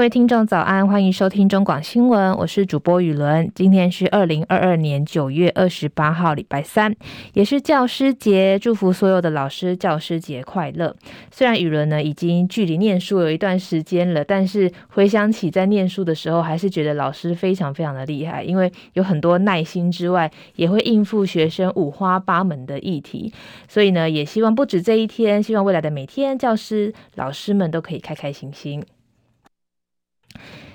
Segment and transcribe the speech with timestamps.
[0.00, 3.52] 各位听众早安，欢迎收听中广新闻，我是主播雨伦。
[3.54, 6.96] 今天是二零二二年九月二十八号，礼拜三，
[7.34, 10.96] 也是教师节，祝福所有的老师教师节快乐。
[11.30, 23.30] 虽然雨伦呢已经距离念书有一段时间了，但是回想起在念书的时候，还是觉得老师非常非常的厉害，因为有很多耐心之外，也会应付学生五花八门的议题。
[23.68, 28.82] 所以呢，也希望不止这一天，希望未来的每天，教师老师们都可以开开心心。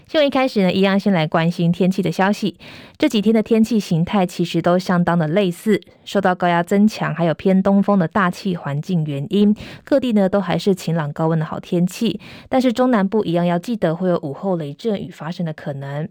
[0.08, 2.58] 新闻一开始呢，一样先来关心天气的消息。
[2.96, 12.20] 这几天的天气形态其实都相当的类似，受到高压增强还有偏东风的大气环境原因，各地呢都还是晴朗高温的好天气。
[12.48, 16.08] 但是中南部一样要记得会有午后雷阵雨发生的可能。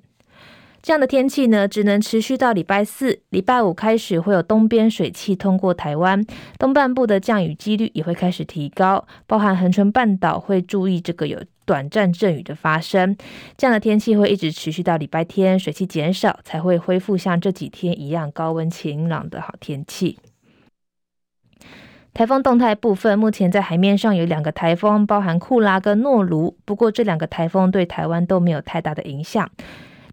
[0.84, 6.22] 这样的天气呢，只能持续到礼拜四、礼拜五开始会有东边水汽通过台湾，
[6.58, 11.42] 东半部的降雨几率也会开始提高，包含恒春半岛会注意这个有。
[11.66, 13.16] 短暂阵雨的发生，
[13.56, 20.18] 这样的天气会一直持续到礼拜天，水汽减少才会恢复像这几天一样高温晴朗的好天气。
[22.12, 26.54] 台风动态部分，目前在海面上有两个台风，包含库拉跟诺卢。
[26.66, 29.50] 不过这两个台风对台湾都没有太大的影响。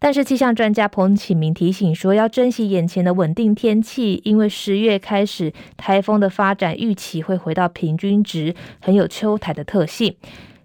[0.03, 10.15] 但是气象专家彭启明提醒说，要珍惜眼前的稳定天气，因为十月开始台风的发展预期会回到平均值，很有秋台的特性。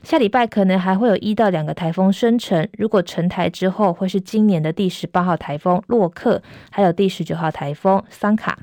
[0.03, 8.61] 下礼拜可能还会有一到两个台风生成，如果成台之后，会是今年的第十八号台风洛克，还有第十九号台风桑卡。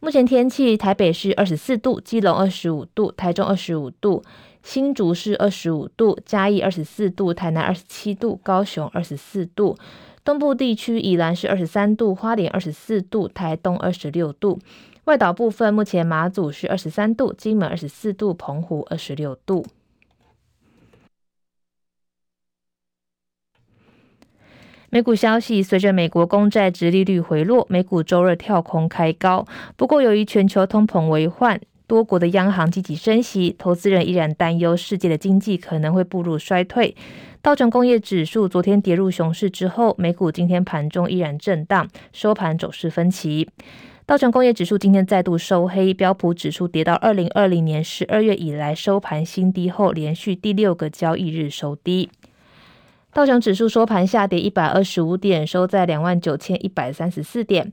[0.00, 4.24] 目前天气：台北市二十四度，基隆二十五度，台中二十五度，
[4.66, 9.78] 新竹市二十五度，嘉义二十四度，台南二十七度，高雄二十四度。
[10.24, 14.58] 东部地区宜兰是二十三度，花莲二十四度，台东二十六度。
[15.04, 19.64] 外岛部分，目前马祖是二十三度，金门二十四度，澎湖二十六度。
[24.90, 29.46] 美股消息，随着美国公债殖利率回落，美股周二跳空开高。
[29.76, 36.94] 不过，由于全球通膨为患，多国的央行积极升息，投资人依然担忧世界的经济可能会步入衰退。
[37.40, 43.48] 道琼工业指数昨天跌入熊市之后，美股今天盘中依然震荡，收盘走势分歧。
[44.04, 52.10] 道琼工业指数今天再度收黑，标普指数跌到二零二零年十二月以来收盘新低后，连续第六个交易日收低。
[53.12, 57.72] 道琼指数收盘下跌一百二十五点，收在两万九千一百三十四点。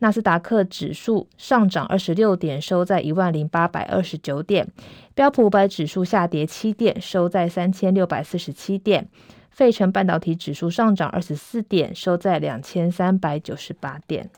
[0.00, 4.66] 纳斯达克指数上涨二十六点，收在一万零八百二十九点。
[5.14, 9.08] 标普五百指数下跌七点，收在三千六百四十七点。
[9.50, 14.30] 费城半导体指数上涨二十四点，收在两千三百九十八点。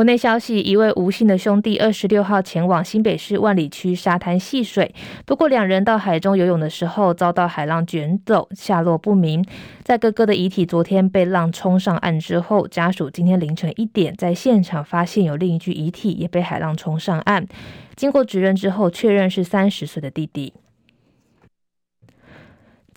[0.00, 4.94] 国内消息，一位吴姓的兄弟二十六号前往新北市万里区沙滩戏水，
[5.26, 9.44] 不过两人到海中游泳的时候遭到海浪卷走，下落不明。
[9.82, 17.46] 在哥哥的遗体昨天被浪冲上岸之后，家属今天凌晨一点在现场发现有另一具遗体也被海浪冲上岸，
[17.94, 20.54] 经过指认之后确认是三十岁的弟弟。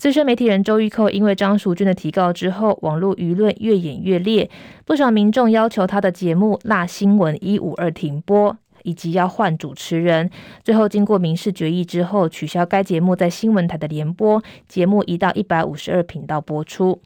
[0.04, 4.50] 资深媒体人周玉蔻因为张淑君的提告之后，网络舆论越演越烈，
[4.84, 10.28] 不少民众要求他的节目《辣新闻一五二》停播，以及要换主持人。
[10.62, 17.00] 最后经过民事决议之后，取消该节目在新闻台的联播，节目移到一百五十二频道播出。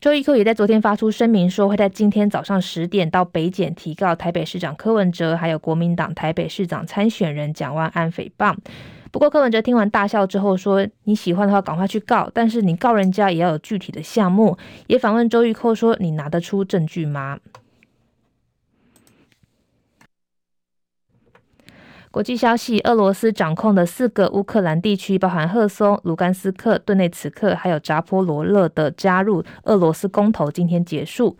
[0.00, 8.54] 周玉蔻也在昨天发出声明说，会在今天早上十点到北检提告台北市长柯文哲，还有国民党台北市长参选人蒋万安诽谤。
[9.10, 17.38] 不过柯文哲听完大笑之后说：“你喜欢的话，赶快去告，但是你告人家也要有具体的项目。”也反问周玉蔻说：“你拿得出证据吗？”
[22.10, 31.36] 国际消息：俄罗斯掌控的四个乌克兰地区，包含赫松、卢甘斯克、顿内茨克，还有扎波罗热的加入俄罗斯公投，今天结束。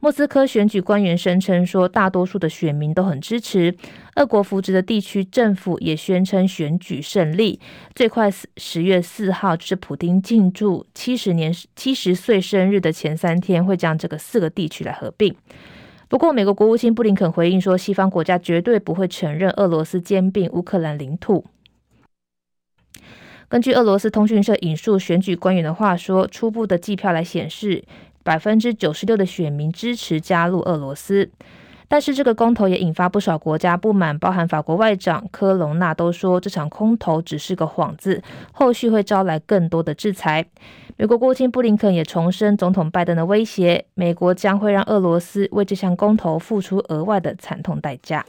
[0.00, 3.74] 莫斯科选举官员声称说，大多数的选民都很支持。
[4.14, 7.58] 俄国扶植的地区政府也宣称选举胜利。
[7.96, 15.34] 最快十月四号就是普丁庆祝七十年七十岁生日的前三天，会将这个四个地区来合并。
[16.08, 21.44] 不过，美国国务卿布林肯回应说，西方国家绝对不会承认俄罗斯兼并乌克兰领土。
[23.48, 27.82] 根据俄罗斯通讯社引述选举官员的话说，初步的计票来显示。
[28.28, 31.30] 百分之九十六的选民支持加入俄罗斯，
[31.88, 38.22] 但是这个公投也引发不少国家不满，包含法国外长科隆纳都说这场公投只是个幌子，
[38.52, 40.44] 后续会招来更多的制裁。
[40.98, 48.26] 美国国务卿布林肯也重申总统拜登的威胁，美国将会让俄罗斯为这项公投付出额外的惨痛代价。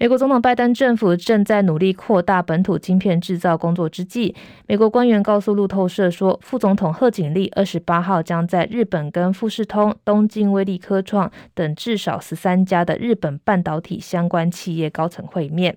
[0.00, 4.32] 美国总统拜登政府正在努力扩大本土晶片制造工作之际，
[4.68, 15.76] 美国官员告诉路透社说，副总统贺锦丽二十八号将在日本跟富士通、东京威力科创等至少十三家的日本半导体相关企业高层会面。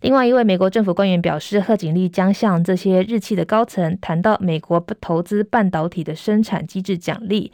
[0.00, 7.50] 另外一位美国政府官员表示，贺锦丽将向这些日企的高层谈到美国投资半导体的生产机制奖励。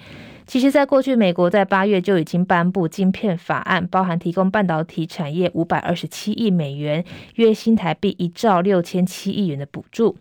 [0.46, 7.02] 其实，在过去，美国在八月就已经颁布晶片法案，包含提供半导体产业五百二十七亿美元
[7.36, 10.18] （约新台币一兆六千七亿元）的补助。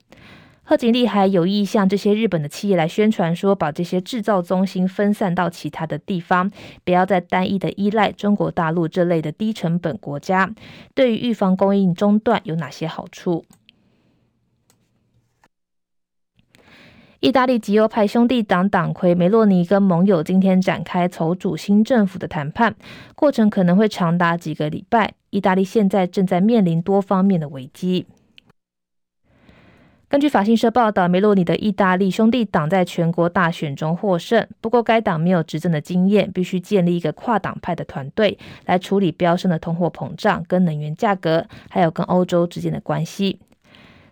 [0.66, 6.50] 贺锦丽还有意向这些日本的企业来宣传说，把这些制造中心分散到其他的地方，
[6.86, 10.54] 不要再单一的依赖中国大陆这类的低成本国家。
[10.96, 13.44] 对于预防供应中断有哪些好处？
[17.20, 22.76] 意大利极右派兄弟党党魁梅洛尼跟盟友今天展开筹组新政府的谈判，
[23.16, 25.14] 过程可能会长达几个礼拜。
[25.30, 28.06] 意大利现在正在面临多方面的危机。
[30.14, 38.38] 根据法新社报道，梅洛尼的意大利兄弟党在全国大选中获胜，不过该党没有执政的经验，必须建立一个跨党派的团队
[38.68, 43.40] 来处理飙升的通货膨胀、跟能源价格，还有跟欧洲之间的关系。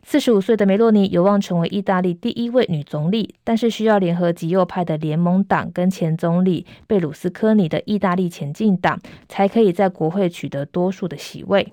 [0.01, 8.99] 四十五岁的梅洛尼有望成为意大利第一位女总理，但是需要联合极右派的联盟党跟前总理贝鲁斯科尼的意大利前进党，
[9.29, 11.71] 才可以在国会取得多数的席位。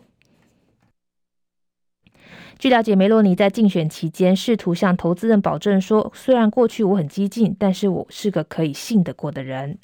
[2.58, 9.78] 据了解，梅洛尼在竞选期间试图向投资人保证说：“虽然过去我很激进，但是我是个可以信得过的人。”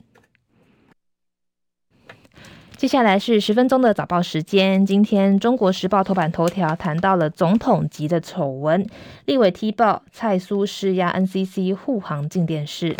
[2.76, 4.85] 接下来是十分钟的早报时间。
[4.85, 8.85] 今天《中国时报》头版头条谈到了总统级的丑闻，
[9.26, 12.97] 立委踢爆蔡苏施压 NCC 护航进电视。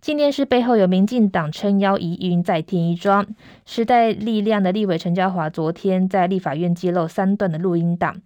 [0.00, 3.26] 静电视背后有民进党撑腰疑云，再添一桩。
[3.66, 8.16] 时代力量的立委陈椒华昨天在立法院揭露三段的录音档，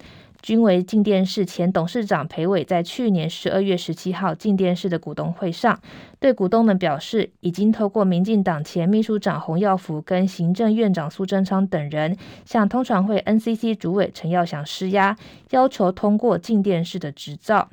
[0.41, 5.81] 均为静电视前董事长裴伟在去年十二月十七号静电视的股东会上，
[6.21, 15.17] 对股东们表示，已经透过民进党前秘书长洪耀福跟行政院长苏贞昌等人，向通传会 NCC 主委陈耀祥施压，
[15.51, 17.69] 要求通过静电视的执照。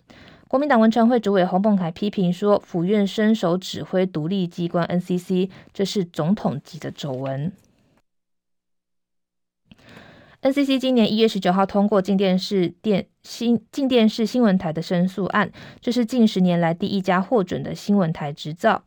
[0.52, 7.54] 国民党文传会主委洪孟楷批评说，府院伸手指挥独立机关 NCC，这是总统级的丑闻。
[10.42, 15.50] NCC 今年一月十九号通过静电视电新静电视新闻台的申诉案，
[15.80, 18.84] 这是近十年来第一家获准的新闻台执照。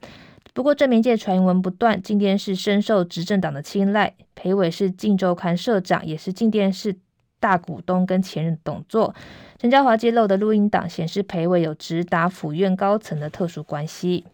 [0.52, 4.14] 不过，政媒界传闻不断，静电视深受执政党的青睐。
[4.34, 6.94] 裴伟是镜周刊社长，也是静电视
[7.44, 9.14] 大股东跟前任董座。
[9.58, 14.24] 陈椒华揭露的录音档显示，裴伟有直达府院高层的特殊关系。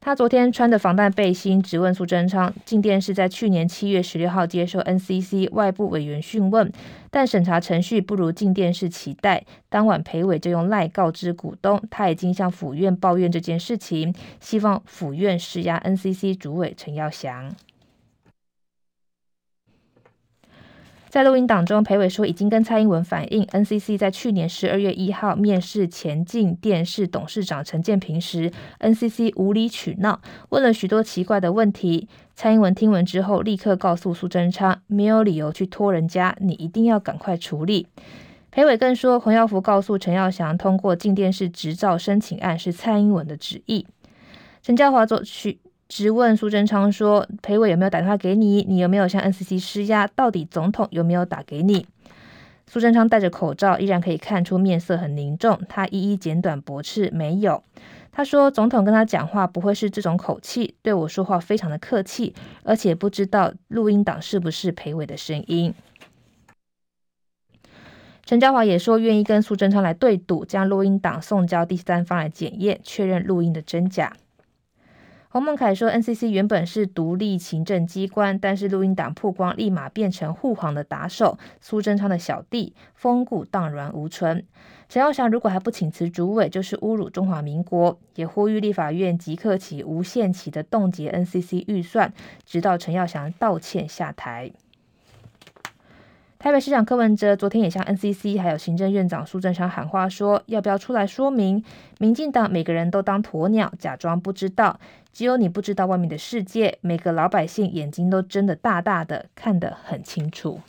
[0.00, 6.72] 他昨天穿着防弹背心质问苏贞昌，静电视在去年七月十六号接受 NCC 外部委员讯问，
[7.10, 9.44] 但审查程序不如静电视期待。
[9.68, 17.52] 当晚，裴伟就用赖告知股东，他已经向府院抱怨这件事情，希望府院施压 NCC 主委陈耀祥。
[21.08, 32.08] 在录音档中，裴伟说已经跟蔡英文反映，NCC 在去年十二月一号面试前进电视董事长陈建平时，NCC 无理取闹，问了许多奇怪的问题。
[32.34, 37.86] 蔡英文听闻之后，立刻告诉苏贞昌，没有理由去拖人家，你一定要赶快处理。
[38.50, 43.86] 裴伟更说，洪耀福告诉陈耀祥，通过进电视执照申请案是蔡英文的旨意。
[44.62, 45.58] 陈椒华做去。
[45.88, 48.62] 质问苏贞昌说：“裴伟有没有打电话给你？
[48.68, 50.06] 你有没有向 NCC 施压？
[50.06, 51.86] 到底总统有没有打给你？”
[52.70, 55.58] 苏贞昌戴着口罩，依然可以看出面色很凝重。
[55.68, 57.64] 他一一简短驳斥：“没有。”
[58.12, 65.72] 他说：“总统跟他讲话不会是这种口气，对我说话非常的客气，而且不知道录音档是不是裴伟的声音。”
[68.26, 74.12] 陈椒华也说愿意跟苏贞昌来对赌，将录音档送交第三方来检验，确认录音的真假。
[75.38, 84.44] 王孟凯说，NCC 原本是独立行政机关，但是录音党曝光，立马变成护航的打手，苏贞昌的小弟，风骨荡然无存。
[84.88, 92.12] 陈耀祥如果还不请辞主委，就是侮辱中华民国，也呼吁立法院即刻起无限期的冻结 NCC 预算，
[92.44, 94.50] 直到陈耀祥道歉下台。
[96.38, 101.64] 台北市长柯文哲昨天也向 NCC 还有行政院长苏贞昌喊话说，要不要出来说明？
[101.98, 104.78] 民进党每个人都当鸵鸟，假装不知道，
[105.12, 110.60] 只有你不知道外面的世界，每个老百姓眼睛都睁得大大的，看得很清楚。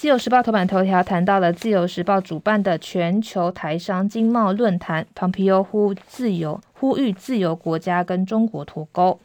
[0.00, 9.20] 自由时报头版头条谈到了自由时报主办的全球台商经贸论坛，Pompeo 呼自由呼吁自由国家跟中国脱钩。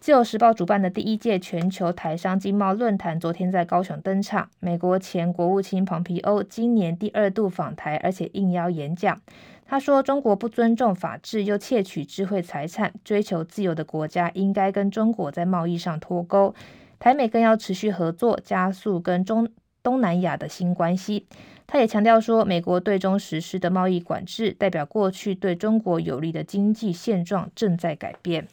[0.00, 9.20] 自由时报主办的第一届全球台商经贸论坛昨天在高雄登场，美国前国务卿蓬皮欧今年第二度访台，而且应邀演讲。
[9.68, 16.52] 他说：“中国不尊重法治，又窃取智慧财产，追求自由的国家应该跟中国在贸易上脱钩。
[16.98, 19.48] 台美更要持续合作，加速跟中
[19.82, 21.26] 东南亚的新关系。”
[21.68, 28.46] 他也强调说：“美国对中实施的贸易管制，代表过去对中国有利的经济现状正在改变。”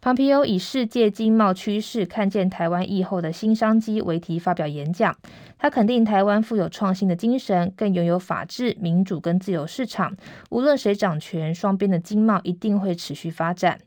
[0.00, 5.14] 庞皮欧以“世界经贸趋势看见台湾疫后的新商机”为题发表演讲。
[5.58, 10.16] 他肯定台湾富有创新的精神，更拥有法治、民主跟自由市场。
[10.48, 13.78] 无论谁掌权，双边的经贸一定会持续发展。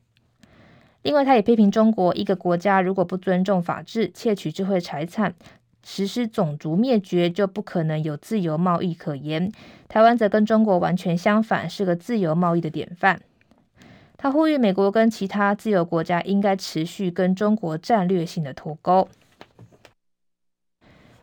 [1.04, 5.36] 另外，他也批评中国一个国家如果不尊重法治、窃取智慧财产、
[5.84, 9.52] 实施种族灭绝，就不可能有自由贸易可言。
[9.90, 13.20] 台湾则跟中国完全相反，是个自由贸易的典范。
[14.16, 19.10] 他呼吁美国跟其他自由国家应该持续跟中国战略性的脱钩。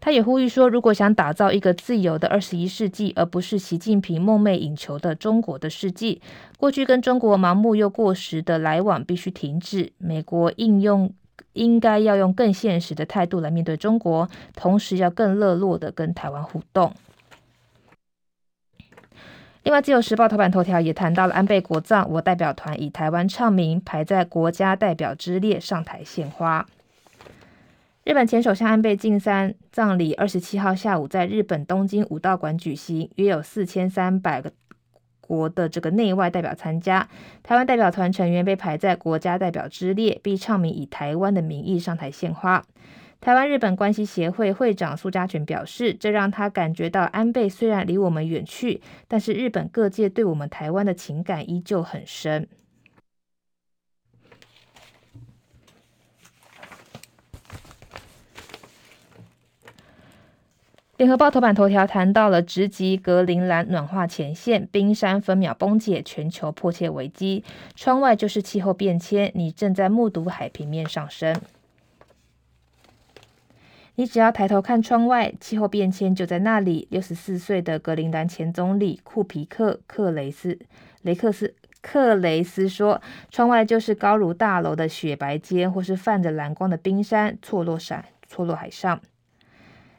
[0.00, 6.22] 他也呼吁说，如果想打造一个自由的二十一世纪，而不是习近平梦寐以求的中国的世纪，
[6.56, 9.92] 过去跟中国盲目又过时的来往必须停止。
[9.98, 11.12] 美国应用
[11.52, 14.26] 应该要用更现实的态度来面对中国，
[14.56, 16.94] 同时要更热络的跟台湾互动。
[19.62, 26.66] 另外，《自由时报》头版头条也谈到了安倍国葬，我代表团以台湾唱名，排在国家代表之列上台献花。
[28.02, 34.50] 日本前首相安倍晋三葬礼二十七号下午在日本东京武道馆举行，约有四千三百个
[35.20, 37.06] 国的这个内外代表参加。
[37.42, 42.64] 台湾代表团成员被排在国家代表之列，并倡名以台湾的名义上台献花。
[43.20, 52.48] 台湾日本关系协会会长苏家全表示，这让他感觉到安倍虽然离我们远去，但是日本各界对我们台湾的情感依旧很深。
[61.00, 67.42] 联合报头版头条谈到了直击格陵兰暖化前线，冰山分秒崩解，全球迫切危机。
[67.74, 71.34] 窗外就是气候变迁，你正在目睹海平面上升。
[73.94, 76.86] 你只要抬头看窗外，气候变迁就在那里。
[76.90, 80.58] 六十四岁的格陵兰前总理库皮克克雷斯
[81.00, 83.00] 雷克斯克雷斯说
[83.32, 89.00] ：“窗外就是高如大楼的雪白间，或是泛着蓝光的冰山错落闪错落海上。”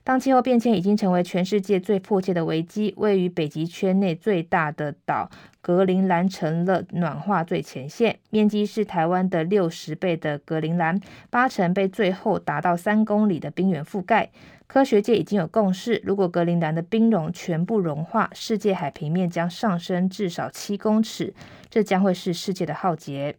[0.04, 5.30] 当气候变迁已经成为全世界最迫切的危机，位于北极圈内最大的岛
[5.62, 8.18] 格陵兰成了暖化最前线。
[8.32, 14.32] 面积是台湾的六十倍的格陵兰，八成被最后达到三公里的冰原覆盖。
[14.66, 21.34] 科学界已经有共识，如果格陵兰的冰融全部融化，世界海平面将上升至少七公尺，
[21.70, 23.36] 这将会是世界的浩劫。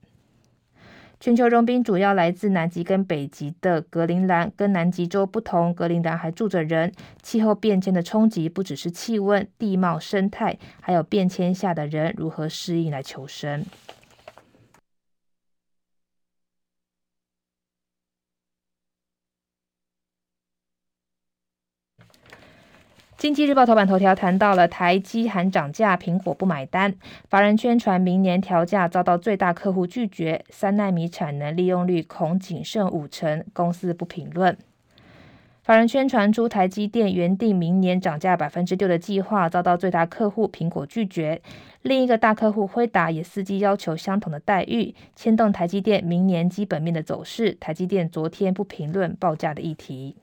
[1.23, 6.93] 全球融冰主要来自南极跟北极的格陵兰，跟南极洲不同，格陵兰还住着人。
[7.23, 13.65] 气候变迁的冲击不只是气温、地貌、生态，还有变迁下的人如何适应来求生。
[23.23, 26.93] 经济日报头版头条谈到了台积含涨价，苹果不买单。
[27.29, 34.59] 法人宣传明年调价遭到最大客户拒绝，三奈米产能利用率恐仅剩五成，公司不评论。
[35.63, 41.41] 法人宣传出台积电原定明年涨价百分之六的计划，遭到最大客户苹果拒绝。
[41.83, 47.57] 另一个大客户辉达也伺机要求相同的待遇，牵动台积电明年基本面的走势。
[47.61, 50.17] 台积电昨天不评论报价的议题。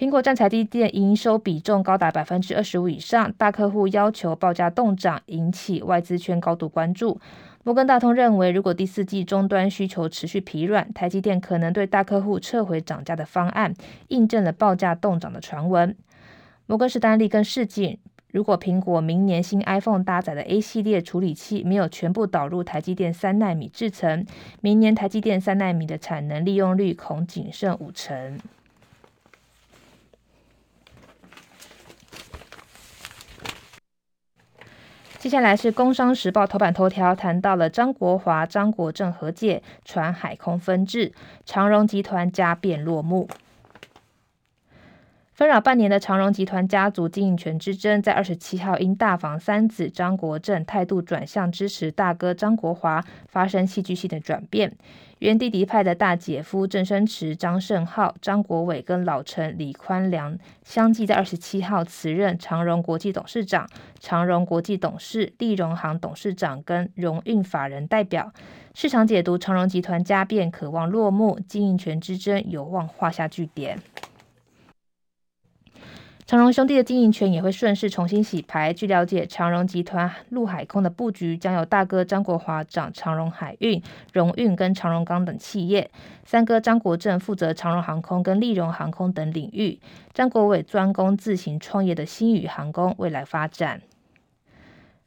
[0.00, 7.20] 苹果占台积电营收比重高达百分之二十五以上，大客户要求报价动涨，引起外资圈高度关注。
[7.64, 13.74] 摩根大通认为，如果第四季终端需求持续疲软，台积电可能对大客户撤回涨价的方案，
[14.08, 15.94] 印证了报价动涨的传闻。
[16.64, 17.98] 摩根士丹利更示警，
[18.32, 24.24] 如果苹果明年新 iPhone 搭载的 A 系列处理器没有全部导入台积电三纳米制程，
[24.62, 28.38] 明年台积电三纳米的产能利用率恐仅剩五成。
[35.20, 41.12] 接下来是《工商时报》头版头条，谈到了张国华、张国政和解，传海空分治，
[41.44, 43.28] 长荣集团家变落幕。
[45.34, 54.72] 纷扰半年的长荣集团家族经营权之争，在二十七号因大房三子张国政态度转向支持大哥张国华，发生戏剧性的转变。
[55.20, 68.32] 原弟弟派的大姐夫郑生池、张胜浩、张国伟跟老陈李宽良相继在二十七号辞任长荣国际董事长、长荣国际董事、利荣行董事长跟荣运法人代表。
[68.72, 73.78] 市场解读长荣集团家变渴望落幕，经营权之争有望画下句点。
[76.30, 78.72] 长荣兄弟的经营权也会顺势重新洗牌。
[78.72, 83.82] 据了解，长荣集团陆海空的布局将由大哥张国华掌长荣海运、
[84.12, 85.90] 荣运跟长荣钢等企业，
[86.24, 89.80] 三哥张国政负责长荣航空跟立荣航空等领域，
[90.14, 93.82] 张国伟专攻自行创业的星宇航空未来发展。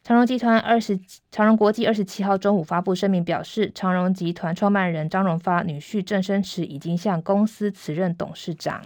[0.04, 1.00] 长荣集团二十
[1.32, 8.82] 长荣国际二十七号中午发布声明表示，长荣集团创办人张荣发女婿郑生池已经向公司辞任董事长。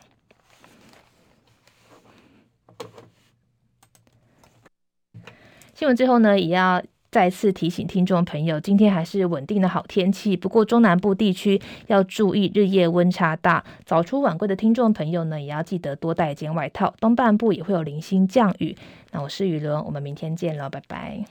[5.78, 6.82] 新闻最后呢，也要
[7.12, 10.36] 再次提醒听众朋友，今天还是稳定的好天气。
[10.36, 16.96] 不过中南部地区要注意日夜温差大，早出晚归的听众朋友呢，也要记得多带一件外套。
[17.00, 18.76] 东半部也会有零星降雨。
[19.12, 21.24] 那我是雨伦，我们明天见了，拜拜。